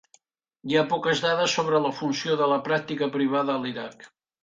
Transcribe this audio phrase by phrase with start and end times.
[0.71, 4.13] Hi ha poques dades sobre la funció de la pràctica privada a l'Iraq.